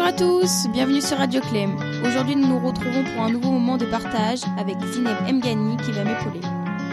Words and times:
à 0.00 0.12
tous, 0.12 0.68
bienvenue 0.72 1.02
sur 1.02 1.18
Radio 1.18 1.40
Clem. 1.42 1.76
Aujourd'hui, 2.06 2.34
nous 2.34 2.46
nous 2.46 2.66
retrouvons 2.66 3.04
pour 3.04 3.24
un 3.24 3.30
nouveau 3.30 3.50
moment 3.50 3.76
de 3.76 3.84
partage 3.84 4.40
avec 4.58 4.76
Zineb 4.80 5.16
Mgani 5.30 5.76
qui 5.84 5.92
va 5.92 6.02
m'épauler. 6.04 6.40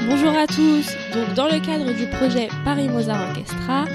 Bonjour 0.09 0.31
à 0.31 0.45
tous. 0.45 0.85
Donc, 1.13 1.33
dans 1.33 1.45
le 1.45 1.59
cadre 1.59 1.93
du 1.93 2.07
projet 2.17 2.49
Paris 2.65 2.89
Mozart 2.89 3.29
Orchestra, 3.29 3.85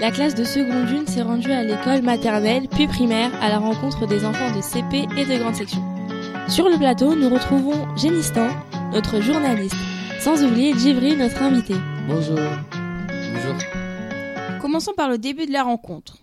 la 0.00 0.10
classe 0.10 0.34
de 0.34 0.44
seconde 0.44 0.88
une 0.90 1.06
s'est 1.06 1.22
rendue 1.22 1.52
à 1.52 1.64
l'école 1.64 2.00
maternelle 2.00 2.66
puis 2.68 2.86
primaire 2.86 3.30
à 3.42 3.50
la 3.50 3.58
rencontre 3.58 4.06
des 4.06 4.24
enfants 4.24 4.56
de 4.56 4.62
CP 4.62 5.06
et 5.18 5.26
de 5.26 5.38
grande 5.38 5.54
section. 5.54 5.82
Sur 6.48 6.68
le 6.70 6.78
plateau, 6.78 7.14
nous 7.14 7.28
retrouvons 7.28 7.86
Génistan, 7.96 8.48
notre 8.90 9.20
journaliste, 9.20 9.76
sans 10.18 10.42
oublier 10.42 10.72
Djibril, 10.72 11.18
notre 11.18 11.42
invité. 11.42 11.74
Bonjour. 12.08 12.38
Bonjour. 13.10 14.60
Commençons 14.62 14.94
par 14.96 15.10
le 15.10 15.18
début 15.18 15.44
de 15.44 15.52
la 15.52 15.62
rencontre. 15.62 16.16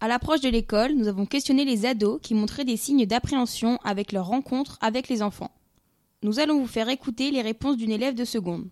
À 0.00 0.08
l'approche 0.08 0.40
de 0.40 0.48
l'école, 0.48 0.92
nous 0.94 1.08
avons 1.08 1.26
questionné 1.26 1.64
les 1.64 1.84
ados 1.84 2.20
qui 2.22 2.34
montraient 2.34 2.64
des 2.64 2.76
signes 2.76 3.04
d'appréhension 3.06 3.78
avec 3.84 4.12
leur 4.12 4.26
rencontre 4.26 4.78
avec 4.80 5.08
les 5.08 5.22
enfants. 5.22 5.50
Nous 6.22 6.38
allons 6.40 6.58
vous 6.58 6.66
faire 6.66 6.88
écouter 6.88 7.30
les 7.30 7.42
réponses 7.42 7.76
d'une 7.76 7.90
élève 7.90 8.14
de 8.14 8.24
seconde. 8.24 8.64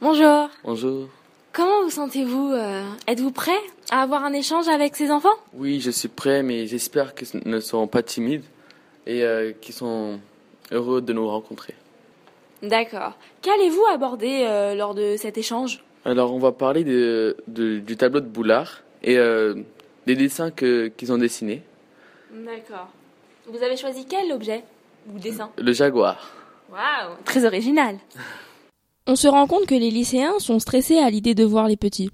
Bonjour. 0.00 0.48
Bonjour. 0.64 1.08
Comment 1.52 1.82
vous 1.84 1.90
sentez-vous 1.90 2.50
euh, 2.52 2.82
Êtes-vous 3.06 3.30
prêt 3.30 3.52
à 3.90 4.02
avoir 4.02 4.24
un 4.24 4.32
échange 4.32 4.68
avec 4.68 4.96
ces 4.96 5.10
enfants? 5.10 5.28
Oui, 5.54 5.80
je 5.80 5.90
suis 5.90 6.08
prêt, 6.08 6.42
mais 6.42 6.66
j'espère 6.66 7.14
qu'ils 7.14 7.28
ne 7.44 7.60
seront 7.60 7.86
pas 7.86 8.02
timides 8.02 8.42
et 9.06 9.22
euh, 9.22 9.52
qu'ils 9.60 9.74
sont 9.74 10.18
heureux 10.72 11.00
de 11.00 11.12
nous 11.12 11.28
rencontrer. 11.28 11.74
D'accord. 12.62 13.12
Qu'allez-vous 13.42 13.84
aborder 13.92 14.44
euh, 14.48 14.74
lors 14.74 14.94
de 14.94 15.16
cet 15.18 15.36
échange? 15.38 15.84
Alors, 16.06 16.34
on 16.34 16.38
va 16.38 16.52
parler 16.52 16.84
de, 16.84 17.36
de- 17.48 17.78
du 17.78 17.96
tableau 17.96 18.20
de 18.20 18.26
Boulard 18.26 18.80
et 19.02 19.16
euh, 19.18 19.54
des 20.06 20.16
dessins 20.16 20.50
que- 20.50 20.88
qu'ils 20.88 21.12
ont 21.12 21.18
dessinés. 21.18 21.62
D'accord. 22.32 22.88
Vous 23.46 23.62
avez 23.62 23.76
choisi 23.76 24.06
quel 24.08 24.32
objet 24.32 24.64
ou 25.12 25.18
dessin? 25.18 25.50
Le 25.58 25.72
jaguar. 25.72 26.18
Waouh, 26.70 27.16
très 27.24 27.44
original. 27.44 27.96
On 29.06 29.16
se 29.16 29.28
rend 29.28 29.46
compte 29.46 29.66
que 29.66 29.74
les 29.74 29.90
lycéens 29.90 30.38
sont 30.38 30.58
stressés 30.58 30.98
à 30.98 31.10
l'idée 31.10 31.34
de 31.34 31.44
voir 31.44 31.68
les 31.68 31.76
petits. 31.76 32.10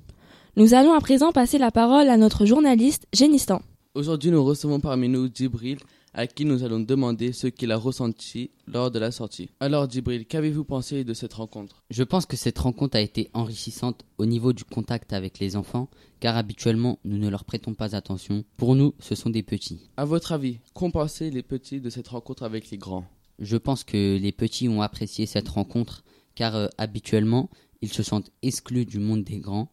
Nous 0.57 0.75
allons 0.75 0.93
à 0.93 1.01
présent 1.01 1.31
passer 1.31 1.57
la 1.59 1.71
parole 1.71 2.09
à 2.09 2.17
notre 2.17 2.45
journaliste 2.47 3.07
Génistan. 3.13 3.63
Aujourd'hui, 3.95 4.31
nous 4.33 4.45
recevons 4.45 4.81
parmi 4.81 5.09
nous 5.09 5.29
Djibril, 5.33 5.79
à 6.13 6.27
qui 6.27 6.45
nous 6.45 6.65
allons 6.65 6.81
demander 6.81 7.33
ce 7.33 7.47
qu'il 7.47 7.73
a 7.73 7.77
ressenti 7.77 8.51
lors 8.67 8.91
de 8.91 8.99
la 8.99 9.11
sortie. 9.11 9.51
Alors, 9.61 9.89
Djibril, 9.89 10.27
qu'avez-vous 10.27 10.65
pensé 10.65 11.05
de 11.05 11.15
cette 11.15 11.35
rencontre? 11.35 11.85
Je 11.91 12.03
pense 12.03 12.27
que 12.27 12.37
cette 12.37 12.59
rencontre 12.59 12.97
a 12.97 13.01
été 13.01 13.31
enrichissante 13.33 14.05
au 14.19 14.27
niveau 14.27 14.53
du 14.53 14.65
contact 14.65 15.13
avec 15.13 15.39
les 15.39 15.57
enfants, 15.57 15.89
car 16.19 16.37
habituellement 16.37 16.99
nous 17.05 17.19
ne 17.19 17.29
leur 17.29 17.45
prêtons 17.45 17.75
pas 17.75 17.95
attention. 17.95 18.45
Pour 18.57 18.75
nous, 18.75 18.95
ce 18.99 19.15
sont 19.15 19.31
des 19.31 19.43
petits. 19.43 19.91
À 19.97 20.05
votre 20.05 20.33
avis, 20.33 20.59
qu'ont 20.75 20.91
pensé 20.91 21.31
les 21.31 21.43
petits 21.43 21.81
de 21.81 21.91
cette 21.91 22.09
rencontre 22.09 22.43
avec 22.43 22.71
les 22.71 22.79
grands? 22.79 23.07
Je 23.39 23.57
pense 23.57 23.85
que 23.85 24.19
les 24.19 24.33
petits 24.33 24.69
ont 24.69 24.83
apprécié 24.83 25.27
cette 25.27 25.49
rencontre, 25.49 26.05
car 26.35 26.57
euh, 26.57 26.69
habituellement 26.77 27.51
ils 27.83 27.93
se 27.93 28.03
sentent 28.03 28.31
exclus 28.43 28.85
du 28.85 28.99
monde 28.99 29.25
des 29.25 29.39
grands, 29.39 29.73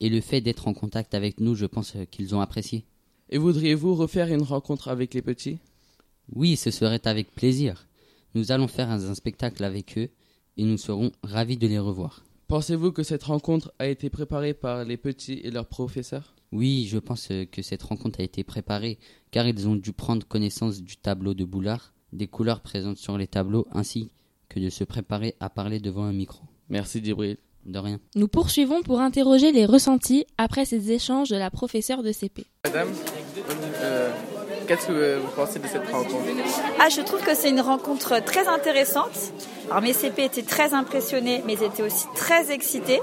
et 0.00 0.10
le 0.10 0.20
fait 0.20 0.42
d'être 0.42 0.68
en 0.68 0.74
contact 0.74 1.14
avec 1.14 1.40
nous, 1.40 1.54
je 1.54 1.64
pense 1.64 1.96
euh, 1.96 2.04
qu'ils 2.04 2.34
ont 2.34 2.40
apprécié. 2.40 2.84
Et 3.30 3.38
voudriez-vous 3.38 3.94
refaire 3.94 4.28
une 4.32 4.42
rencontre 4.42 4.88
avec 4.88 5.14
les 5.14 5.22
petits? 5.22 5.58
Oui, 6.32 6.56
ce 6.56 6.70
serait 6.70 7.06
avec 7.06 7.34
plaisir. 7.34 7.86
Nous 8.34 8.52
allons 8.52 8.68
faire 8.68 8.90
un, 8.90 9.10
un 9.10 9.14
spectacle 9.14 9.64
avec 9.64 9.96
eux, 9.98 10.10
et 10.56 10.64
nous 10.64 10.78
serons 10.78 11.12
ravis 11.22 11.56
de 11.56 11.66
les 11.66 11.78
revoir. 11.78 12.24
Pensez-vous 12.48 12.92
que 12.92 13.02
cette 13.02 13.24
rencontre 13.24 13.72
a 13.78 13.88
été 13.88 14.08
préparée 14.08 14.54
par 14.54 14.84
les 14.84 14.96
petits 14.96 15.40
et 15.42 15.50
leurs 15.50 15.66
professeurs? 15.66 16.34
Oui, 16.52 16.86
je 16.88 16.98
pense 16.98 17.28
que 17.50 17.62
cette 17.62 17.82
rencontre 17.82 18.20
a 18.20 18.22
été 18.22 18.44
préparée 18.44 18.98
car 19.32 19.48
ils 19.48 19.66
ont 19.66 19.74
dû 19.74 19.92
prendre 19.92 20.26
connaissance 20.26 20.80
du 20.80 20.96
tableau 20.96 21.34
de 21.34 21.44
Boulard, 21.44 21.92
des 22.12 22.28
couleurs 22.28 22.60
présentes 22.60 22.98
sur 22.98 23.18
les 23.18 23.26
tableaux 23.26 23.66
ainsi 23.72 24.10
que 24.48 24.60
de 24.60 24.70
se 24.70 24.84
préparer 24.84 25.34
à 25.40 25.50
parler 25.50 25.80
devant 25.80 26.04
un 26.04 26.12
micro. 26.12 26.44
Merci, 26.68 27.02
Djibril. 27.02 27.36
De 27.64 27.80
rien. 27.80 27.98
Nous 28.14 28.28
poursuivons 28.28 28.82
pour 28.82 29.00
interroger 29.00 29.50
les 29.50 29.66
ressentis 29.66 30.24
après 30.38 30.64
ces 30.64 30.92
échanges 30.92 31.30
de 31.30 31.36
la 31.36 31.50
professeure 31.50 32.04
de 32.04 32.12
CP. 32.12 32.46
Madame, 32.64 32.90
qu'est-ce 34.66 34.86
que 34.88 35.18
vous 35.18 35.28
pensez 35.28 35.58
de 35.58 35.66
cette 35.66 35.88
rencontre 35.90 36.24
Ah, 36.80 36.88
je 36.88 37.00
trouve 37.00 37.22
que 37.22 37.34
c'est 37.34 37.50
une 37.50 37.60
rencontre 37.60 38.22
très 38.24 38.46
intéressante. 38.48 39.16
Alors 39.70 39.82
mes 39.82 39.92
CP 39.92 40.24
étaient 40.24 40.42
très 40.42 40.74
impressionnés, 40.74 41.42
mais 41.46 41.54
ils 41.54 41.62
étaient 41.62 41.82
aussi 41.82 42.06
très 42.14 42.50
excités. 42.52 43.00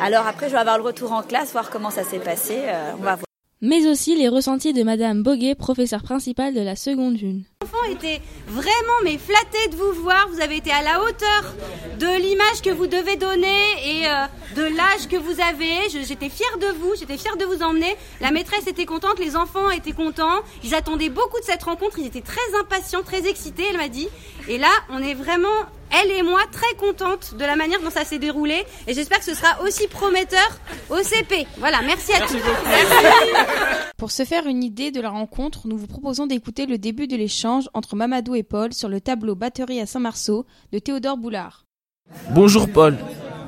Alors 0.00 0.26
après, 0.26 0.46
je 0.48 0.52
vais 0.52 0.58
avoir 0.58 0.78
le 0.78 0.84
retour 0.84 1.12
en 1.12 1.22
classe, 1.22 1.52
voir 1.52 1.70
comment 1.70 1.90
ça 1.90 2.04
s'est 2.04 2.18
passé. 2.20 2.56
euh, 2.56 2.92
on 2.98 3.02
va 3.02 3.14
voir. 3.16 3.27
Mais 3.60 3.88
aussi 3.88 4.14
les 4.14 4.28
ressentis 4.28 4.72
de 4.72 4.84
Madame 4.84 5.24
Boguet, 5.24 5.56
professeure 5.56 6.04
principale 6.04 6.54
de 6.54 6.60
la 6.60 6.76
seconde 6.76 7.20
une. 7.20 7.42
enfants 7.64 7.90
étaient 7.90 8.20
vraiment 8.46 9.00
mais 9.02 9.18
flattés 9.18 9.68
de 9.72 9.74
vous 9.74 10.00
voir. 10.00 10.28
Vous 10.30 10.40
avez 10.40 10.58
été 10.58 10.70
à 10.70 10.80
la 10.82 11.02
hauteur 11.02 11.54
de 11.98 12.22
l'image 12.22 12.62
que 12.62 12.70
vous 12.70 12.86
devez 12.86 13.16
donner 13.16 13.60
et 13.84 14.06
euh, 14.06 14.26
de 14.54 14.62
l'âge 14.62 15.08
que 15.10 15.16
vous 15.16 15.40
avez. 15.40 15.88
J'étais 15.90 16.28
fière 16.28 16.56
de 16.60 16.68
vous, 16.78 16.94
j'étais 16.96 17.16
fière 17.16 17.36
de 17.36 17.44
vous 17.44 17.64
emmener. 17.64 17.96
La 18.20 18.30
maîtresse 18.30 18.68
était 18.68 18.86
contente, 18.86 19.18
les 19.18 19.34
enfants 19.34 19.70
étaient 19.70 19.90
contents. 19.90 20.38
Ils 20.62 20.76
attendaient 20.76 21.08
beaucoup 21.08 21.40
de 21.40 21.44
cette 21.44 21.64
rencontre. 21.64 21.98
Ils 21.98 22.06
étaient 22.06 22.20
très 22.20 22.40
impatients, 22.60 23.02
très 23.02 23.26
excités, 23.26 23.64
elle 23.70 23.78
m'a 23.78 23.88
dit. 23.88 24.08
Et 24.48 24.58
là, 24.58 24.70
on 24.88 25.02
est 25.02 25.14
vraiment, 25.14 25.48
elle 25.90 26.10
et 26.10 26.22
moi, 26.22 26.40
très 26.52 26.74
contentes 26.76 27.34
de 27.38 27.44
la 27.44 27.56
manière 27.56 27.80
dont 27.80 27.90
ça 27.90 28.04
s'est 28.04 28.18
déroulé. 28.18 28.64
Et 28.86 28.94
j'espère 28.94 29.18
que 29.18 29.24
ce 29.24 29.34
sera 29.34 29.62
aussi 29.62 29.86
prometteur 29.88 30.48
au 30.90 30.96
CP. 31.02 31.46
Voilà, 31.58 31.80
merci 31.82 32.12
à 32.12 32.20
tous. 32.20 32.36
Pour 33.96 34.10
se 34.10 34.24
faire 34.24 34.46
une 34.46 34.62
idée 34.62 34.90
de 34.90 35.00
la 35.00 35.10
rencontre, 35.10 35.66
nous 35.66 35.76
vous 35.76 35.86
proposons 35.86 36.26
d'écouter 36.26 36.66
le 36.66 36.78
début 36.78 37.06
de 37.06 37.16
l'échange 37.16 37.68
entre 37.74 37.96
Mamadou 37.96 38.34
et 38.34 38.42
Paul 38.42 38.72
sur 38.72 38.88
le 38.88 39.00
tableau 39.00 39.34
Batterie 39.34 39.80
à 39.80 39.86
Saint-Marceau 39.86 40.46
de 40.72 40.78
Théodore 40.78 41.16
Boulard. 41.16 41.64
Bonjour 42.30 42.68
Paul. 42.68 42.96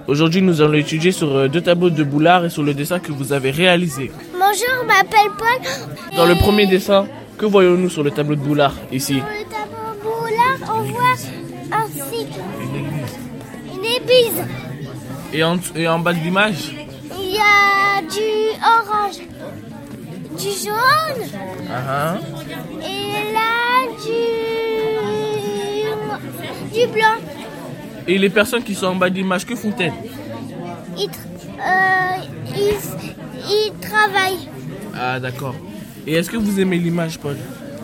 Aujourd'hui, 0.09 0.43
nous 0.43 0.61
allons 0.61 0.75
étudier 0.75 1.13
sur 1.13 1.37
euh, 1.37 1.49
deux 1.49 1.61
tableaux 1.61 1.91
de 1.91 2.03
Boulard 2.03 2.45
et 2.45 2.51
sur 2.51 2.63
le 2.63 2.75
dessin 2.75 2.99
que 2.99 3.13
vous 3.13 3.33
avez 3.33 3.51
réalisé. 3.51 4.11
Bonjour, 4.33 4.83
je 4.83 4.87
m'appelle 4.87 5.31
Paul. 5.39 6.17
Dans 6.17 6.27
le 6.27 6.35
premier 6.35 6.67
dessin, 6.67 7.07
que 7.39 7.47
voyons-nous 7.47 7.89
sur 7.91 8.03
le 8.03 8.11
tableau 8.11 8.35
de 8.35 8.41
Boulard 8.41 8.75
ici? 8.91 9.15
Sur 9.15 9.25
le 9.25 9.45
tableau 9.45 10.03
Boulard, 10.03 10.77
on 10.77 10.83
voit 10.83 11.50
un 11.73 11.87
cycle, 11.89 12.41
une 13.75 13.85
église. 13.85 14.45
et 15.33 15.43
en, 15.45 15.57
et 15.75 15.89
en 15.89 15.99
bas 15.99 16.13
de 16.13 16.19
l'image 16.19 16.75
Il 17.21 17.31
y 17.35 17.39
a 17.39 18.01
du 18.03 18.31
orange, 18.63 19.21
du 20.39 20.51
jaune 20.65 21.29
Ah, 21.71 21.83
ah. 21.89 22.19
et 22.83 23.33
là 23.33 23.87
du, 26.73 26.81
du 26.81 26.87
blanc. 26.89 27.17
Et 28.09 28.19
les 28.19 28.31
personnes 28.31 28.63
qui 28.65 28.75
sont 28.75 28.87
en 28.87 28.97
bas 28.97 29.11
de 29.11 29.15
l'image, 29.17 29.47
que 29.47 29.55
font-elles 29.55 29.93
Ils, 30.99 31.09
euh, 31.09 32.25
ils, 32.57 32.77
ils 33.49 33.73
travaillent. 33.81 34.49
Ah 34.99 35.21
d'accord. 35.21 35.55
Et 36.07 36.15
est-ce 36.15 36.31
que 36.31 36.37
vous 36.37 36.59
aimez 36.59 36.79
l'image 36.79 37.19
Paul? 37.19 37.37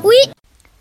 Oui. 0.03 0.15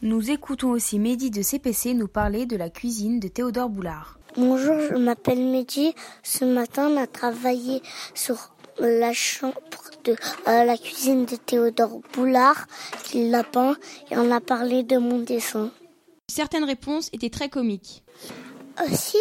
Nous 0.06 0.30
écoutons 0.30 0.70
aussi 0.70 1.00
Mehdi 1.00 1.32
de 1.32 1.42
CPC 1.42 1.96
nous 1.96 2.08
parler 2.08 2.46
de 2.46 2.56
la 2.56 2.70
cuisine 2.70 3.20
de 3.20 3.28
Théodore 3.28 3.70
Boulard. 3.70 4.20
Bonjour, 4.38 4.76
je 4.80 4.96
m'appelle 4.96 5.40
Mehdi. 5.44 5.96
Ce 6.22 6.46
matin, 6.46 6.90
on 6.92 6.98
a 6.98 7.08
travaillé 7.08 7.82
sur 8.14 8.52
la 8.80 9.14
chambre 9.14 9.60
de 10.04 10.12
euh, 10.48 10.64
la 10.64 10.78
cuisine 10.78 11.26
de 11.26 11.36
Théodore 11.36 12.02
Boulard, 12.14 12.68
qui 13.06 13.30
l'a 13.32 13.44
peint, 13.44 13.76
et 14.12 14.18
on 14.18 14.30
a 14.32 14.42
parlé 14.42 14.84
de 14.84 14.98
mon 14.98 15.18
dessin. 15.20 15.72
Certaines 16.28 16.66
réponses 16.66 17.10
étaient 17.12 17.32
très 17.32 17.50
comiques. 17.50 18.04
Aussi, 18.86 19.18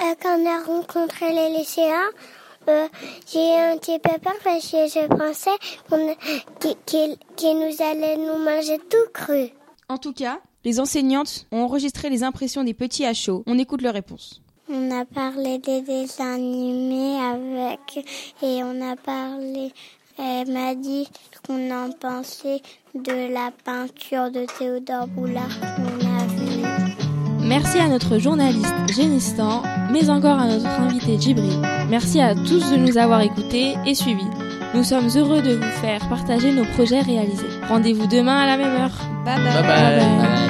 euh, 0.00 0.14
quand 0.22 0.38
on 0.38 0.46
a 0.46 0.62
rencontré 0.62 1.32
les 1.32 1.58
lycéens, 1.58 2.10
euh, 2.68 2.86
j'ai 3.26 3.40
eu 3.40 3.72
un 3.72 3.76
petit 3.78 3.98
peu 3.98 4.16
peur 4.22 4.36
parce 4.44 4.70
que 4.70 4.86
je 4.86 5.06
pensais 5.08 5.50
qu'on- 5.90 6.14
qu'ils 6.60 6.76
qu'ils- 6.86 7.16
qu'ils 7.34 7.58
nous 7.58 7.82
allaient 7.82 8.18
nous 8.18 8.38
manger 8.38 8.78
tout 8.88 9.10
cru. 9.12 9.50
En 9.92 9.98
tout 9.98 10.14
cas, 10.14 10.40
les 10.64 10.80
enseignantes 10.80 11.46
ont 11.52 11.64
enregistré 11.64 12.08
les 12.08 12.22
impressions 12.22 12.64
des 12.64 12.72
petits 12.72 13.04
à 13.04 13.12
chaud. 13.12 13.42
On 13.46 13.58
écoute 13.58 13.82
leurs 13.82 13.92
réponses. 13.92 14.40
On 14.70 14.90
a 14.90 15.04
parlé 15.04 15.58
des 15.58 15.82
dessins 15.82 16.36
animés 16.36 17.18
avec 17.20 18.02
et 18.42 18.62
on 18.64 18.80
a 18.80 18.96
parlé. 18.96 19.70
Elle 20.18 20.50
m'a 20.50 20.74
dit 20.74 21.06
ce 21.34 21.46
qu'on 21.46 21.70
en 21.70 21.90
pensait 21.90 22.62
de 22.94 23.34
la 23.34 23.50
peinture 23.66 24.30
de 24.30 24.46
Théodore 24.58 25.08
Boulard 25.08 25.60
qu'on 25.60 26.06
a 26.06 26.24
vue. 26.26 27.46
Merci 27.46 27.76
à 27.76 27.88
notre 27.88 28.16
journaliste 28.16 28.72
Génistan, 28.96 29.62
mais 29.92 30.08
encore 30.08 30.38
à 30.38 30.46
notre 30.46 30.70
invité 30.70 31.20
Djibril. 31.20 31.60
Merci 31.90 32.18
à 32.22 32.34
tous 32.34 32.70
de 32.70 32.78
nous 32.78 32.96
avoir 32.96 33.20
écoutés 33.20 33.74
et 33.84 33.94
suivis. 33.94 34.24
Nous 34.74 34.84
sommes 34.84 35.08
heureux 35.16 35.42
de 35.42 35.54
vous 35.54 35.70
faire 35.82 36.00
partager 36.08 36.52
nos 36.52 36.64
projets 36.64 37.02
réalisés. 37.02 37.46
Rendez-vous 37.68 38.06
demain 38.06 38.40
à 38.40 38.46
la 38.46 38.56
même 38.56 38.74
heure. 38.80 38.98
Bye 39.24 39.36
bye. 39.36 39.52
Bye 39.52 39.62
bye. 39.62 39.98
bye. 39.98 40.41